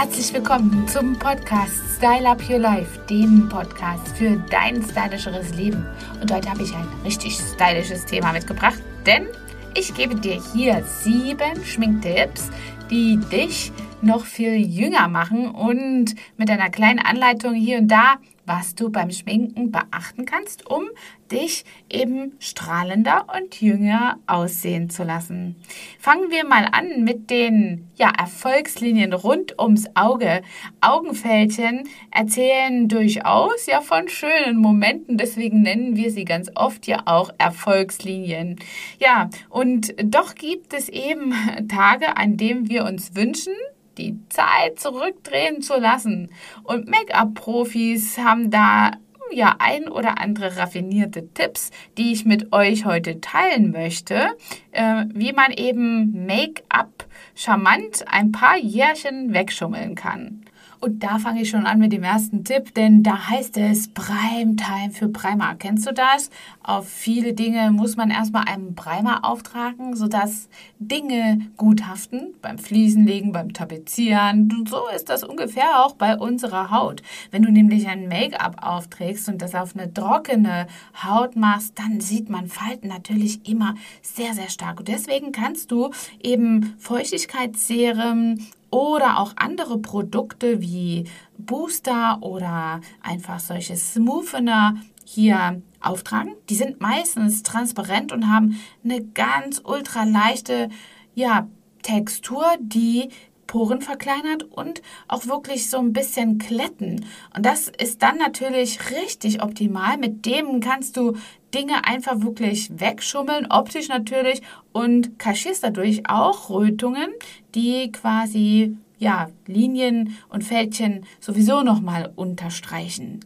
[0.00, 5.84] Herzlich willkommen zum Podcast Style Up Your Life, dem Podcast für dein stylischeres Leben.
[6.20, 9.26] Und heute habe ich ein richtig stylisches Thema mitgebracht, denn
[9.74, 12.48] ich gebe dir hier sieben Schminktipps,
[12.88, 18.18] die dich noch viel jünger machen und mit einer kleinen Anleitung hier und da
[18.48, 20.84] was du beim Schminken beachten kannst, um
[21.30, 25.56] dich eben strahlender und jünger aussehen zu lassen.
[25.98, 30.40] Fangen wir mal an mit den ja, Erfolgslinien rund ums Auge.
[30.80, 37.30] Augenfältchen erzählen durchaus ja von schönen Momenten, deswegen nennen wir sie ganz oft ja auch
[37.36, 38.56] Erfolgslinien.
[38.98, 41.34] Ja, und doch gibt es eben
[41.68, 43.52] Tage, an denen wir uns wünschen,
[43.98, 46.30] die Zeit zurückdrehen zu lassen.
[46.62, 48.92] Und Make-up-Profis haben da
[49.30, 54.36] ja ein oder andere raffinierte Tipps, die ich mit euch heute teilen möchte,
[54.72, 60.44] äh, wie man eben Make-up charmant ein paar Jährchen wegschummeln kann.
[60.80, 64.92] Und da fange ich schon an mit dem ersten Tipp, denn da heißt es Primetime
[64.92, 65.56] für Primer.
[65.56, 66.30] Kennst du das?
[66.62, 72.34] Auf viele Dinge muss man erstmal einen Primer auftragen, sodass Dinge gut haften.
[72.42, 74.52] Beim Fliesenlegen, beim Tapezieren.
[74.56, 77.02] Und so ist das ungefähr auch bei unserer Haut.
[77.32, 80.68] Wenn du nämlich ein Make-up aufträgst und das auf eine trockene
[81.02, 84.78] Haut machst, dann sieht man Falten natürlich immer sehr, sehr stark.
[84.78, 85.90] Und deswegen kannst du
[86.22, 88.38] eben Feuchtigkeitsserum
[88.70, 91.04] oder auch andere Produkte wie
[91.38, 96.34] Booster oder einfach solche Smoothener hier auftragen.
[96.50, 100.68] Die sind meistens transparent und haben eine ganz ultra leichte
[101.14, 101.48] ja,
[101.82, 103.08] Textur, die
[103.48, 107.04] Poren verkleinert und auch wirklich so ein bisschen kletten.
[107.34, 109.98] Und das ist dann natürlich richtig optimal.
[109.98, 111.16] Mit dem kannst du
[111.52, 117.08] Dinge einfach wirklich wegschummeln, optisch natürlich, und kaschierst dadurch auch Rötungen,
[117.56, 123.20] die quasi ja, Linien und Fältchen sowieso nochmal unterstreichen.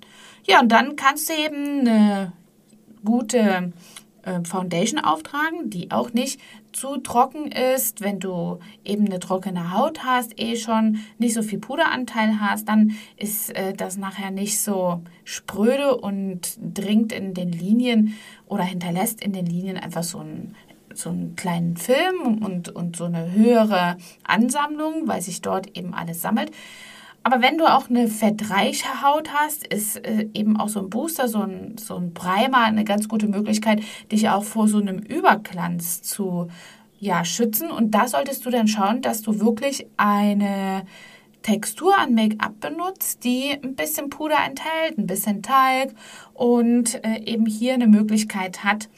[0.44, 2.32] Ja, und dann kannst du eben eine
[3.04, 3.72] gute
[4.44, 6.40] Foundation auftragen, die auch nicht
[6.72, 8.00] zu trocken ist.
[8.00, 12.92] Wenn du eben eine trockene Haut hast, eh schon nicht so viel Puderanteil hast, dann
[13.16, 18.14] ist äh, das nachher nicht so spröde und dringt in den Linien
[18.46, 20.54] oder hinterlässt in den Linien einfach so ein
[20.94, 26.20] so einen kleinen Film und, und so eine höhere Ansammlung, weil sich dort eben alles
[26.20, 26.50] sammelt.
[27.24, 31.28] Aber wenn du auch eine fettreiche Haut hast, ist äh, eben auch so ein Booster,
[31.28, 36.02] so ein, so ein Primer eine ganz gute Möglichkeit, dich auch vor so einem Überglanz
[36.02, 36.48] zu
[36.98, 37.70] ja, schützen.
[37.70, 40.84] Und da solltest du dann schauen, dass du wirklich eine
[41.42, 45.94] Textur an Make-up benutzt, die ein bisschen Puder enthält, ein bisschen Talg
[46.34, 48.88] und äh, eben hier eine Möglichkeit hat,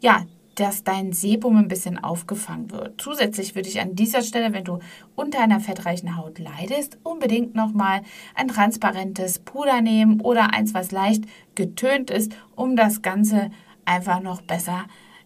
[0.00, 0.24] ja,
[0.56, 3.00] dass dein Sebum ein bisschen aufgefangen wird.
[3.00, 4.80] Zusätzlich würde ich an dieser Stelle, wenn du
[5.14, 8.00] unter einer fettreichen Haut leidest, unbedingt nochmal
[8.34, 11.24] ein transparentes Puder nehmen oder eins, was leicht
[11.54, 13.50] getönt ist, um das Ganze
[13.84, 14.84] einfach noch besser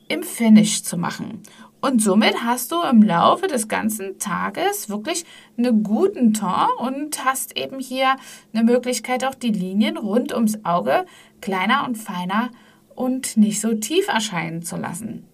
[0.08, 1.42] im Finish zu machen.
[1.80, 5.24] Und somit hast du im Laufe des ganzen Tages wirklich
[5.56, 8.16] einen guten Ton und hast eben hier
[8.52, 11.06] eine Möglichkeit, auch die Linien rund ums Auge
[11.40, 12.69] kleiner und feiner zu
[13.00, 15.24] und nicht so tief erscheinen zu lassen.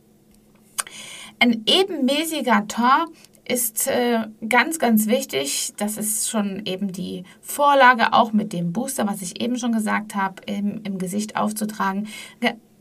[1.41, 3.13] Ein ebenmäßiger Ton
[3.49, 5.73] ist äh, ganz, ganz wichtig.
[5.77, 10.15] Das ist schon eben die Vorlage, auch mit dem Booster, was ich eben schon gesagt
[10.15, 12.09] habe, im, im Gesicht aufzutragen.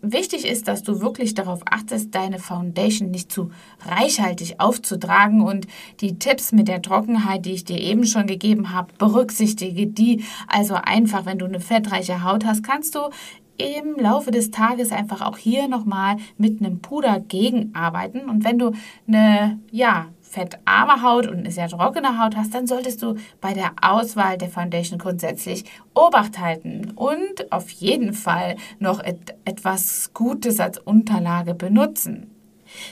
[0.01, 3.49] Wichtig ist, dass du wirklich darauf achtest, deine Foundation nicht zu
[3.87, 5.65] reichhaltig aufzutragen und
[5.99, 10.23] die Tipps mit der Trockenheit, die ich dir eben schon gegeben habe, berücksichtige die.
[10.47, 13.09] Also einfach, wenn du eine fettreiche Haut hast, kannst du
[13.57, 18.29] im Laufe des Tages einfach auch hier nochmal mit einem Puder gegenarbeiten.
[18.29, 18.71] Und wenn du
[19.07, 23.71] eine, ja, fettarme Haut und eine sehr trockene Haut hast, dann solltest du bei der
[23.81, 25.63] Auswahl der Foundation grundsätzlich
[25.93, 32.31] Obacht halten und auf jeden Fall noch et etwas Gutes als Unterlage benutzen.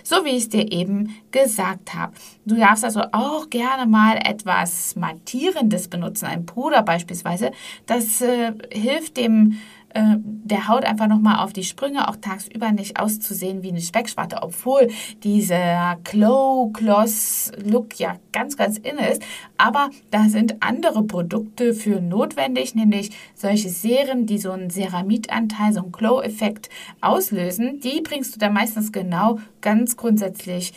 [0.04, 2.14] So wie ich es dir eben gesagt habe.
[2.46, 7.52] Du darfst also auch gerne mal etwas Mattierendes benutzen, ein Puder beispielsweise.
[7.86, 9.60] Das äh, hilft dem
[9.94, 14.42] äh, der Haut einfach nochmal auf die Sprünge, auch tagsüber nicht auszusehen wie eine Specksparte,
[14.42, 14.90] obwohl
[15.24, 19.22] dieser Glow-Gloss-Look ja ganz, ganz in ist.
[19.58, 25.82] Aber da sind andere Produkte für notwendig, nämlich solche Serien, die so einen Ceramidanteil, so
[25.82, 26.70] einen Glow-Effekt
[27.02, 27.80] auslösen.
[27.80, 30.74] Die bringst du dann meistens genau ganz grundsätzlich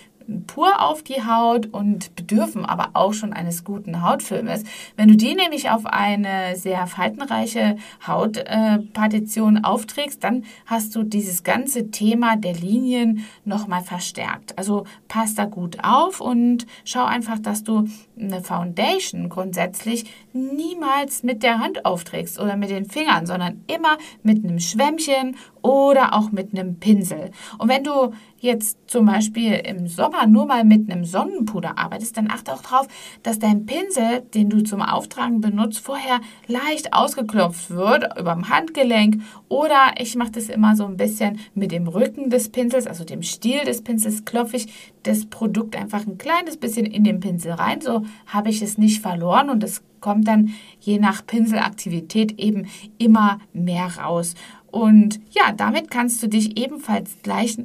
[0.46, 4.64] pur auf die Haut und bedürfen aber auch schon eines guten Hautfilmes.
[4.96, 7.76] Wenn du die nämlich auf eine sehr faltenreiche
[8.06, 14.58] Hautpartition äh, aufträgst, dann hast du dieses ganze Thema der Linien nochmal verstärkt.
[14.58, 17.88] Also pass da gut auf und schau einfach, dass du
[18.18, 24.44] eine Foundation grundsätzlich niemals mit der Hand aufträgst oder mit den Fingern, sondern immer mit
[24.44, 27.32] einem Schwämmchen oder auch mit einem Pinsel.
[27.58, 32.30] Und wenn du jetzt zum Beispiel im Sommer nur mal mit einem Sonnenpuder arbeitest, dann
[32.30, 32.86] achte auch darauf,
[33.24, 39.22] dass dein Pinsel, den du zum Auftragen benutzt, vorher leicht ausgeklopft wird über dem Handgelenk
[39.48, 43.22] oder ich mache das immer so ein bisschen mit dem Rücken des Pinsels, also dem
[43.22, 44.68] Stiel des Pinsels, klopfe ich
[45.02, 47.80] das Produkt einfach ein kleines bisschen in den Pinsel rein.
[47.80, 52.66] So habe ich es nicht verloren und es kommt dann je nach Pinselaktivität eben
[52.98, 54.34] immer mehr raus.
[54.76, 57.56] Und ja, damit kannst du dich ebenfalls gleich,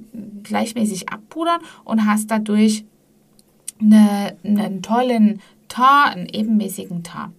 [0.44, 2.86] gleichmäßig abpudern und hast dadurch
[3.82, 7.34] eine, einen tollen Tar, einen ebenmäßigen Tar.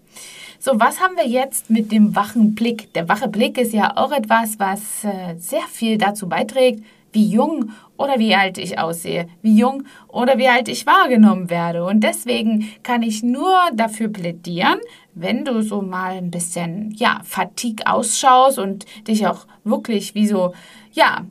[0.58, 2.92] So, was haben wir jetzt mit dem wachen Blick?
[2.92, 7.70] Der wache Blick ist ja auch etwas, was äh, sehr viel dazu beiträgt, wie jung
[7.96, 11.84] oder wie alt ich aussehe, wie jung oder wie alt ich wahrgenommen werde.
[11.84, 14.78] Und deswegen kann ich nur dafür plädieren,
[15.14, 20.52] wenn du so mal ein bisschen, ja, Fatigue ausschaust und dich auch wirklich wie so,
[20.92, 21.26] ja,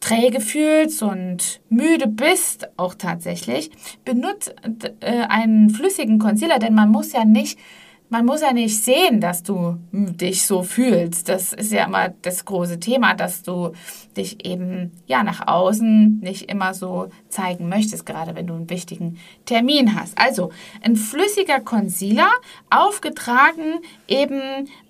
[0.00, 3.70] träge fühlst und müde bist, auch tatsächlich,
[4.04, 4.54] benutzt
[5.00, 7.58] äh, einen flüssigen Concealer, denn man muss ja nicht
[8.14, 11.28] man muss ja nicht sehen, dass du dich so fühlst.
[11.28, 13.72] Das ist ja immer das große Thema, dass du
[14.16, 19.18] dich eben ja nach außen nicht immer so zeigen möchtest, gerade wenn du einen wichtigen
[19.46, 20.16] Termin hast.
[20.16, 22.30] Also ein flüssiger Concealer
[22.70, 24.40] aufgetragen eben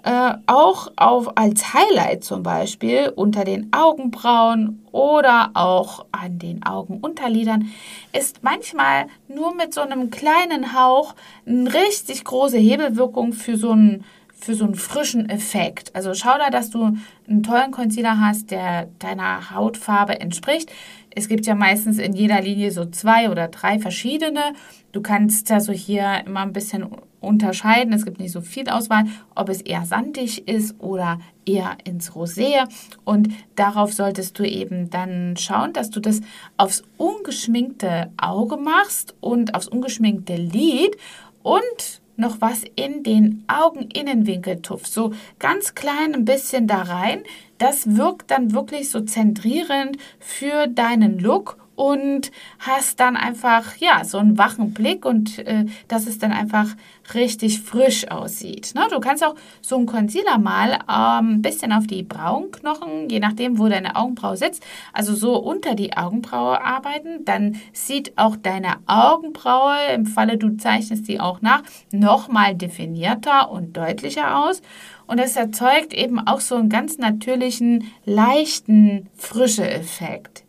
[0.03, 7.69] äh, auch auf, als Highlight zum Beispiel unter den Augenbrauen oder auch an den Augenunterlidern
[8.13, 14.05] ist manchmal nur mit so einem kleinen Hauch eine richtig große Hebelwirkung für so einen
[14.45, 15.95] für so einen frischen Effekt.
[15.95, 16.97] Also schau da, dass du
[17.27, 20.71] einen tollen Concealer hast, der deiner Hautfarbe entspricht.
[21.15, 24.53] Es gibt ja meistens in jeder Linie so zwei oder drei verschiedene.
[24.93, 26.87] Du kannst also hier immer ein bisschen
[27.21, 27.95] unterscheiden.
[27.95, 29.05] Es gibt nicht so viel Auswahl,
[29.35, 32.69] ob es eher sandig ist oder eher ins Rosé.
[33.05, 36.21] Und darauf solltest du eben dann schauen, dass du das
[36.59, 40.97] aufs ungeschminkte Auge machst und aufs ungeschminkte Lid
[41.43, 44.87] und noch was in den Augeninnenwinkel tupft.
[44.87, 47.23] So ganz klein ein bisschen da rein.
[47.59, 54.19] Das wirkt dann wirklich so zentrierend für deinen Look und hast dann einfach ja so
[54.19, 56.69] einen wachen Blick und äh, dass es dann einfach
[57.15, 58.73] richtig frisch aussieht.
[58.75, 58.83] Ne?
[58.91, 63.59] Du kannst auch so einen Concealer mal ähm, ein bisschen auf die Brauenknochen, je nachdem,
[63.59, 67.25] wo deine Augenbraue sitzt, also so unter die Augenbraue arbeiten.
[67.25, 73.77] Dann sieht auch deine Augenbraue, im Falle du zeichnest sie auch nach, nochmal definierter und
[73.77, 74.63] deutlicher aus.
[75.07, 80.44] Und es erzeugt eben auch so einen ganz natürlichen, leichten Frische-Effekt.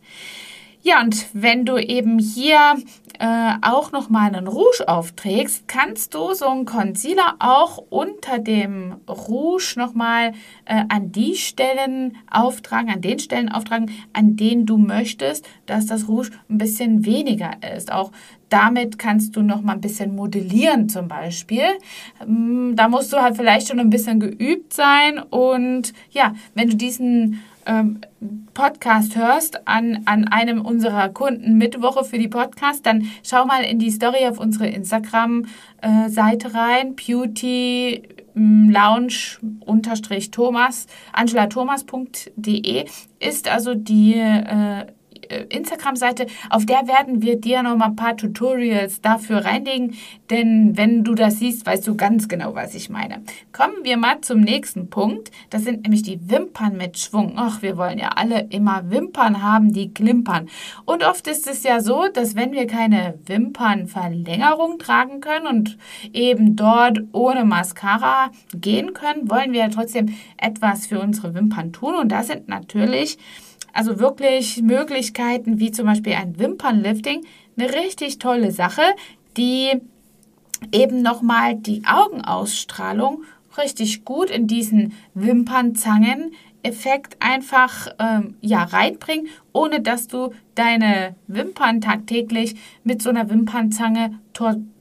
[0.86, 2.76] Ja, und wenn du eben hier
[3.18, 8.94] äh, auch noch mal einen Rouge aufträgst, kannst du so einen Concealer auch unter dem
[9.08, 10.28] Rouge noch mal
[10.64, 16.06] äh, an die Stellen auftragen, an den Stellen auftragen, an denen du möchtest, dass das
[16.06, 17.90] Rouge ein bisschen weniger ist.
[17.90, 18.12] Auch
[18.48, 21.66] damit kannst du noch mal ein bisschen modellieren zum Beispiel.
[22.22, 26.76] Ähm, da musst du halt vielleicht schon ein bisschen geübt sein und ja, wenn du
[26.76, 28.00] diesen ähm,
[28.54, 33.78] Podcast hörst an, an einem unserer Kunden Mittwoche für die Podcast, dann schau mal in
[33.78, 38.02] die Story auf unsere Instagram-Seite rein, Beauty
[38.34, 42.86] mm, Lounge unterstrich Thomas, angelathomas.de
[43.18, 44.86] ist also die äh,
[45.48, 49.94] Instagram-Seite, auf der werden wir dir noch mal ein paar Tutorials dafür reinlegen,
[50.30, 53.22] denn wenn du das siehst, weißt du ganz genau, was ich meine.
[53.52, 55.30] Kommen wir mal zum nächsten Punkt.
[55.50, 57.34] Das sind nämlich die Wimpern mit Schwung.
[57.36, 60.48] Ach, wir wollen ja alle immer Wimpern haben, die klimpern.
[60.84, 65.78] Und oft ist es ja so, dass wenn wir keine Wimpernverlängerung tragen können und
[66.12, 71.94] eben dort ohne Mascara gehen können, wollen wir ja trotzdem etwas für unsere Wimpern tun.
[71.94, 73.18] Und das sind natürlich
[73.76, 77.24] also wirklich Möglichkeiten wie zum Beispiel ein Wimpernlifting,
[77.58, 78.82] eine richtig tolle Sache,
[79.36, 79.80] die
[80.72, 83.24] eben nochmal die Augenausstrahlung
[83.58, 91.80] richtig gut in diesen Wimpernzangen Effekt einfach ähm, ja reinbringen, ohne dass du deine Wimpern
[91.80, 94.18] tagtäglich mit so einer Wimpernzange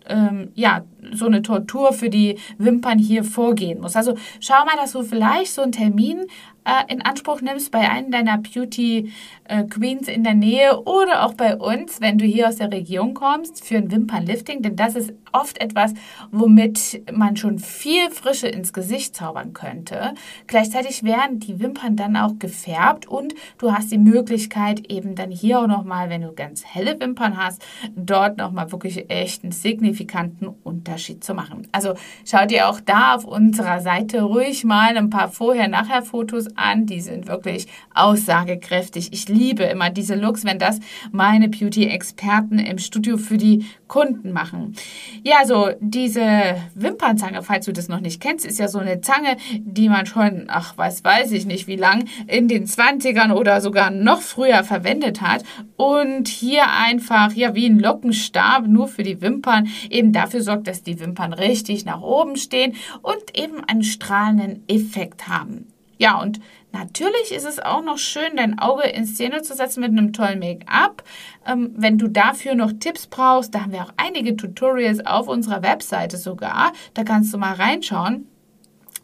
[0.07, 0.83] ähm, ja
[1.13, 3.97] so eine Tortur für die Wimpern hier vorgehen musst.
[3.97, 6.27] Also schau mal, dass du vielleicht so einen Termin
[6.65, 9.11] äh, in Anspruch nimmst bei einem deiner Beauty
[9.45, 13.13] äh, Queens in der Nähe oder auch bei uns, wenn du hier aus der Region
[13.13, 15.93] kommst, für ein Wimpernlifting, denn das ist oft etwas,
[16.31, 20.13] womit man schon viel Frische ins Gesicht zaubern könnte.
[20.47, 25.59] Gleichzeitig werden die Wimpern dann auch gefärbt und du hast die Möglichkeit eben dann hier
[25.59, 27.61] auch nochmal, wenn du ganz helle Wimpern hast,
[27.95, 31.67] dort nochmal wirklich echt einen signifikanten Unterschied zu machen.
[31.71, 31.93] Also
[32.25, 36.85] schau dir auch da auf unserer Seite ruhig mal ein paar Vorher-Nachher-Fotos an.
[36.85, 39.13] Die sind wirklich aussagekräftig.
[39.13, 40.79] Ich liebe immer diese Looks, wenn das
[41.11, 44.75] meine Beauty-Experten im Studio für die Kunden machen.
[45.23, 49.37] Ja, so diese Wimpernzange, falls du das noch nicht kennst, ist ja so eine Zange,
[49.59, 53.91] die man schon, ach, was weiß ich nicht wie lang, in den 20ern oder sogar
[53.91, 55.43] noch früher verwendet hat.
[55.77, 60.83] Und hier einfach, ja, wie ein Lockenstab, nur für die Wimpern, eben dafür sorgt, dass
[60.85, 65.67] die Wimpern richtig nach oben stehen und eben einen strahlenden Effekt haben.
[65.97, 66.39] Ja, und
[66.73, 70.39] natürlich ist es auch noch schön, dein Auge in Szene zu setzen mit einem tollen
[70.39, 71.03] Make-up.
[71.47, 75.63] Ähm, wenn du dafür noch Tipps brauchst, da haben wir auch einige Tutorials auf unserer
[75.63, 76.73] Webseite sogar.
[76.93, 78.27] Da kannst du mal reinschauen.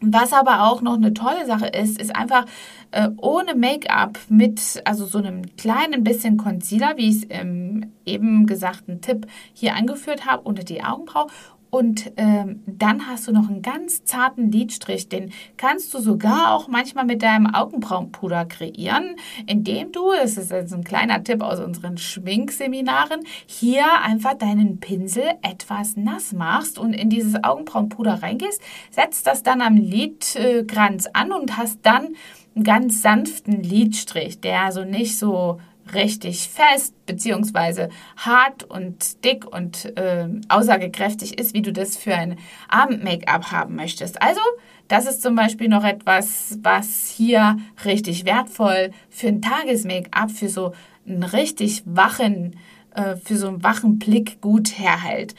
[0.04, 2.44] Was aber auch noch eine tolle Sache ist, ist einfach
[2.90, 8.46] äh, ohne Make-up mit also so einem kleinen bisschen Concealer, wie ich es im eben
[8.46, 11.28] gesagten Tipp hier angeführt habe, unter die Augenbraue
[11.74, 16.68] und ähm, dann hast du noch einen ganz zarten Lidstrich, den kannst du sogar auch
[16.68, 21.96] manchmal mit deinem Augenbrauenpuder kreieren, indem du, das ist jetzt ein kleiner Tipp aus unseren
[21.96, 28.60] Schminkseminaren, hier einfach deinen Pinsel etwas nass machst und in dieses Augenbrauenpuder reingehst,
[28.90, 32.08] setzt das dann am Lidkranz an und hast dann
[32.54, 35.58] einen ganz sanften Lidstrich, der also nicht so
[35.94, 42.38] richtig fest beziehungsweise hart und dick und äh, aussagekräftig ist, wie du das für ein
[42.68, 44.22] Abend-Make-up haben möchtest.
[44.22, 44.40] Also,
[44.88, 50.72] das ist zum Beispiel noch etwas, was hier richtig wertvoll für ein Tages-Make-up, für so
[51.06, 52.56] einen richtig wachen,
[52.94, 55.34] äh, für so einen wachen Blick gut herhält.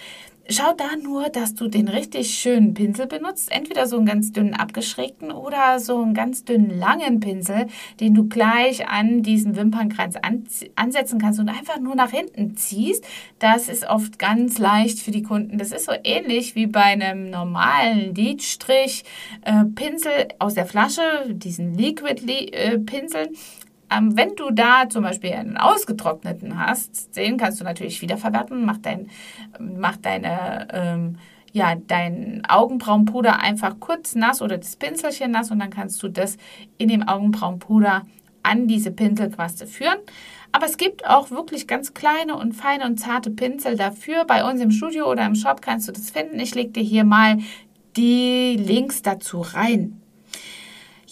[0.49, 3.49] Schau da nur, dass du den richtig schönen Pinsel benutzt.
[3.49, 7.67] Entweder so einen ganz dünnen abgeschrägten oder so einen ganz dünnen langen Pinsel,
[8.01, 10.15] den du gleich an diesen Wimpernkranz
[10.75, 13.05] ansetzen kannst und einfach nur nach hinten ziehst.
[13.39, 15.57] Das ist oft ganz leicht für die Kunden.
[15.57, 19.05] Das ist so ähnlich wie bei einem normalen Lidstrich
[19.43, 19.63] äh,
[20.39, 22.21] aus der Flasche, diesen Liquid
[22.51, 22.79] äh.
[23.95, 28.77] Ähm, wenn du da zum Beispiel einen ausgetrockneten hast, den kannst du natürlich wiederverwerten, mach,
[28.77, 29.09] dein,
[29.59, 31.17] mach deine, ähm,
[31.51, 36.37] ja, dein Augenbrauenpuder einfach kurz nass oder das Pinselchen nass und dann kannst du das
[36.77, 38.03] in dem Augenbrauenpuder
[38.41, 39.99] an diese Pinselquaste führen.
[40.51, 44.25] Aber es gibt auch wirklich ganz kleine und feine und zarte Pinsel dafür.
[44.25, 46.39] Bei uns im Studio oder im Shop kannst du das finden.
[46.39, 47.39] Ich lege dir hier mal
[47.95, 50.02] die Links dazu rein.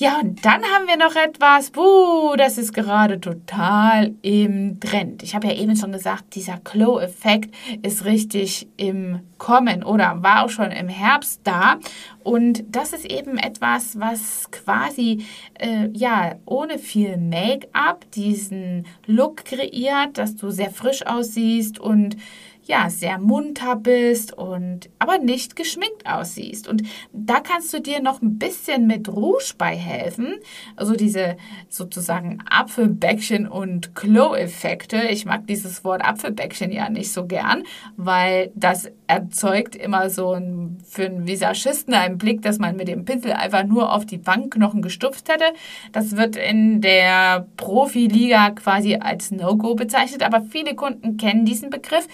[0.01, 5.21] Ja, und dann haben wir noch etwas, buh, das ist gerade total im Trend.
[5.21, 7.53] Ich habe ja eben schon gesagt, dieser Glow-Effekt
[7.83, 11.77] ist richtig im Kommen oder war auch schon im Herbst da.
[12.23, 15.23] Und das ist eben etwas, was quasi
[15.59, 22.17] äh, ja ohne viel Make-up diesen Look kreiert, dass du sehr frisch aussiehst und
[22.65, 26.67] ja, sehr munter bist und aber nicht geschminkt aussiehst.
[26.67, 30.35] Und da kannst du dir noch ein bisschen mit Rouge bei helfen.
[30.75, 31.37] Also diese
[31.69, 35.07] sozusagen Apfelbäckchen und Glow-Effekte.
[35.09, 37.63] Ich mag dieses Wort Apfelbäckchen ja nicht so gern,
[37.97, 43.05] weil das erzeugt immer so ein, für einen Visagisten einen Blick, dass man mit dem
[43.05, 45.45] Pinsel einfach nur auf die Wangenknochen gestupft hätte.
[45.91, 52.07] Das wird in der Profiliga quasi als No-Go bezeichnet, aber viele Kunden kennen diesen Begriff.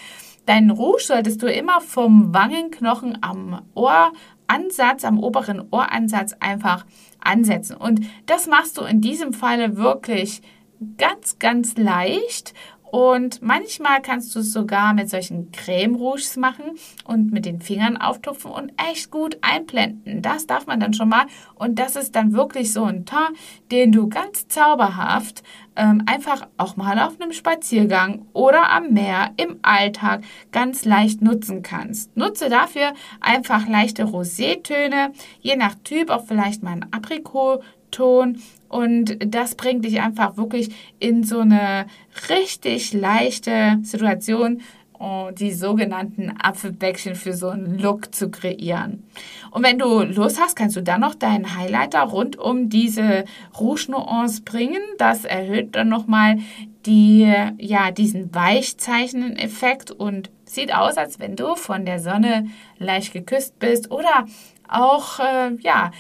[0.48, 6.86] Deinen Rouge solltest du immer vom Wangenknochen am Ohransatz, am oberen Ohransatz einfach
[7.20, 7.75] ansetzen.
[7.75, 10.42] Und das machst du in diesem Falle wirklich
[10.98, 12.54] ganz, ganz leicht
[12.91, 16.63] und manchmal kannst du es sogar mit solchen Creme Rouges machen
[17.03, 20.22] und mit den Fingern auftupfen und echt gut einblenden.
[20.22, 21.25] Das darf man dann schon mal.
[21.56, 23.36] Und das ist dann wirklich so ein Ton,
[23.72, 25.44] den du ganz zauberhaft
[25.75, 31.62] ähm, einfach auch mal auf einem Spaziergang oder am Meer im Alltag ganz leicht nutzen
[31.62, 32.15] kannst.
[32.15, 39.55] Nutze dafür einfach leichte Rosétöne, je nach Typ auch vielleicht mal ein Aprikot-Ton und das
[39.55, 40.69] bringt dich einfach wirklich
[41.00, 41.86] in so eine
[42.29, 44.62] richtig leichte Situation
[45.00, 49.03] oh, die sogenannten Apfelbäckchen für so einen Look zu kreieren.
[49.51, 53.25] Und wenn du Lust hast, kannst du dann noch deinen Highlighter rund um diese
[53.59, 54.81] Rouge Nuance bringen.
[54.97, 56.38] Das erhöht dann nochmal
[56.86, 62.47] die, ja, diesen weichzeichnenden Effekt und sieht aus, als wenn du von der Sonne
[62.77, 64.25] leicht geküsst bist oder
[64.69, 65.91] auch äh, ja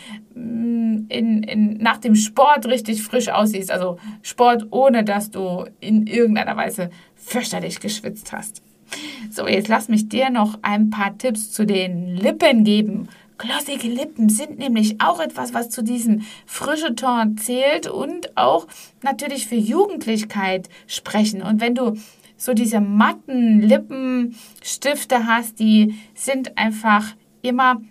[1.09, 3.71] in, in, nach dem Sport richtig frisch aussiehst.
[3.71, 8.61] Also Sport, ohne dass du in irgendeiner Weise fürchterlich geschwitzt hast.
[9.29, 13.09] So, jetzt lass mich dir noch ein paar Tipps zu den Lippen geben.
[13.37, 18.67] Glossige Lippen sind nämlich auch etwas, was zu diesem frische Ton zählt und auch
[19.03, 21.43] natürlich für Jugendlichkeit sprechen.
[21.43, 21.97] Und wenn du
[22.35, 27.81] so diese matten Lippenstifte hast, die sind einfach immer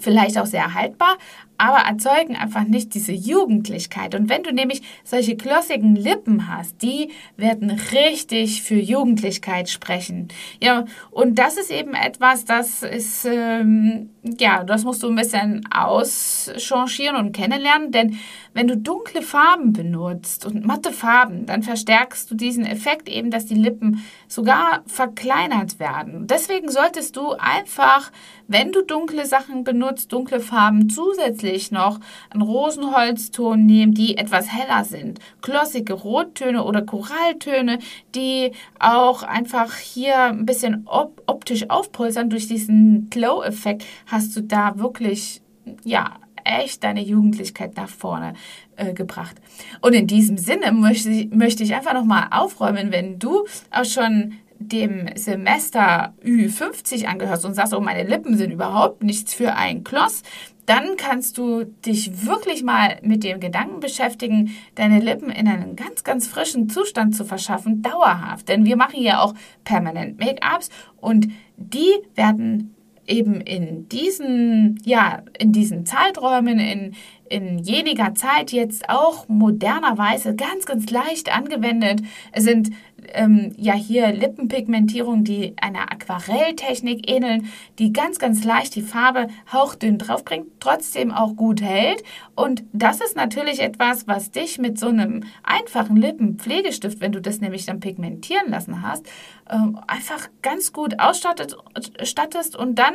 [0.00, 1.18] vielleicht auch sehr haltbar,
[1.62, 4.16] aber erzeugen einfach nicht diese Jugendlichkeit.
[4.16, 10.26] Und wenn du nämlich solche glossigen Lippen hast, die werden richtig für Jugendlichkeit sprechen.
[10.60, 15.64] Ja, und das ist eben etwas, das ist, ähm, ja, das musst du ein bisschen
[15.72, 18.18] auschangieren und kennenlernen, denn
[18.54, 23.46] wenn du dunkle Farben benutzt und matte Farben, dann verstärkst du diesen Effekt eben, dass
[23.46, 26.26] die Lippen sogar verkleinert werden.
[26.26, 28.10] Deswegen solltest du einfach,
[28.48, 34.48] wenn du dunkle Sachen benutzt, dunkle Farben zusätzlich natürlich noch einen Rosenholzton nehmen, die etwas
[34.48, 35.18] heller sind.
[35.42, 37.78] Klossige Rottöne oder Koralltöne,
[38.14, 42.30] die auch einfach hier ein bisschen op optisch aufpolstern.
[42.30, 45.42] Durch diesen Glow-Effekt hast du da wirklich,
[45.84, 48.34] ja, echt deine Jugendlichkeit nach vorne
[48.74, 49.36] äh, gebracht.
[49.80, 54.34] Und in diesem Sinne möchte, möchte ich einfach nochmal aufräumen, wenn du auch schon
[54.68, 60.22] dem Semester Ü50 angehörst und sagst, oh, meine Lippen sind überhaupt nichts für ein Kloss,
[60.66, 66.04] dann kannst du dich wirklich mal mit dem Gedanken beschäftigen, deine Lippen in einen ganz,
[66.04, 68.48] ganz frischen Zustand zu verschaffen, dauerhaft.
[68.48, 72.74] Denn wir machen ja auch permanent Make-ups und die werden
[73.06, 76.94] eben in diesen, ja, in diesen Zeiträumen, in,
[77.32, 82.02] in jeniger Zeit jetzt auch modernerweise ganz, ganz leicht angewendet.
[82.30, 82.70] Es sind
[83.14, 89.96] ähm, ja hier Lippenpigmentierungen, die einer Aquarelltechnik ähneln, die ganz, ganz leicht die Farbe hauchdünn
[89.96, 92.02] draufbringt, trotzdem auch gut hält.
[92.34, 97.40] Und das ist natürlich etwas, was dich mit so einem einfachen Lippenpflegestift, wenn du das
[97.40, 99.06] nämlich dann pigmentieren lassen hast,
[99.48, 102.94] äh, einfach ganz gut ausstattest und dann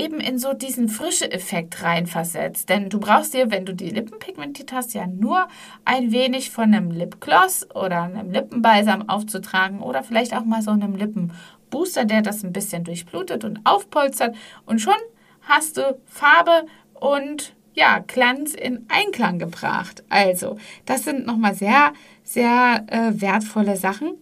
[0.00, 2.68] eben in so diesen frische Effekt reinversetzt.
[2.68, 5.46] Denn du brauchst dir, wenn du die Lippen pigmentiert hast, ja nur
[5.84, 10.96] ein wenig von einem Lipgloss oder einem Lippenbalsam aufzutragen oder vielleicht auch mal so einem
[10.96, 14.34] Lippenbooster, der das ein bisschen durchblutet und aufpolstert.
[14.64, 14.94] Und schon
[15.42, 20.02] hast du Farbe und ja, Glanz in Einklang gebracht.
[20.08, 21.92] Also, das sind nochmal sehr,
[22.24, 24.14] sehr äh, wertvolle Sachen,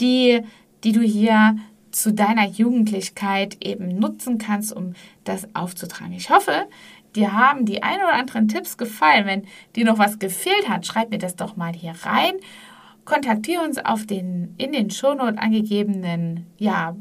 [0.00, 0.42] die,
[0.82, 1.56] die du hier
[1.96, 4.92] zu deiner Jugendlichkeit eben nutzen kannst, um
[5.24, 6.12] das aufzutragen.
[6.12, 6.66] Ich hoffe,
[7.14, 9.26] dir haben die ein oder anderen Tipps gefallen.
[9.26, 12.34] Wenn dir noch was gefehlt hat, schreib mir das doch mal hier rein.
[13.06, 16.94] Kontaktiere uns auf den in den Shownote angegebenen ja,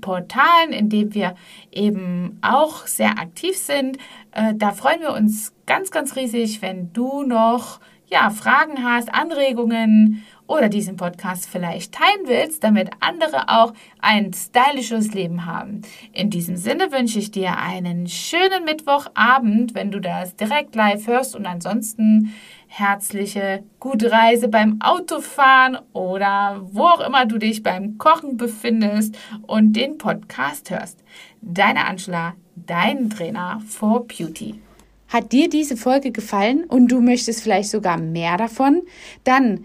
[0.00, 1.34] Portalen, in denen wir
[1.70, 3.98] eben auch sehr aktiv sind.
[4.32, 7.80] Äh, da freuen wir uns ganz, ganz riesig, wenn du noch
[8.10, 15.14] ja, Fragen hast, Anregungen oder diesen Podcast vielleicht teilen willst, damit andere auch ein stylisches
[15.14, 15.82] Leben haben.
[16.12, 21.36] In diesem Sinne wünsche ich dir einen schönen Mittwochabend, wenn du das direkt live hörst
[21.36, 22.34] und ansonsten
[22.66, 29.74] herzliche gute Reise beim Autofahren oder wo auch immer du dich beim Kochen befindest und
[29.74, 30.98] den Podcast hörst.
[31.40, 34.60] Deine Angela, dein Trainer for Beauty.
[35.08, 38.82] Hat dir diese Folge gefallen und du möchtest vielleicht sogar mehr davon?
[39.24, 39.64] Dann